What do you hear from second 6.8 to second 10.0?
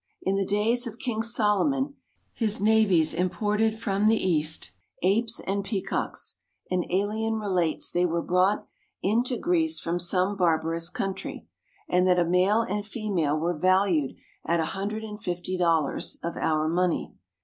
Ælian relates they were brought into Greece from